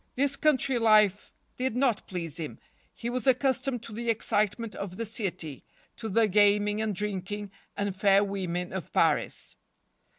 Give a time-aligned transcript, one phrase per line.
[0.15, 2.57] This country life did not please him.
[2.91, 5.63] He was accustomed to the excitement of the city,
[5.97, 9.57] to the gaming and drinking and fair women of Paris.